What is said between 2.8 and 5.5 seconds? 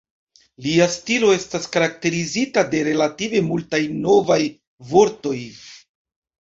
relative multaj "novaj" vortoj.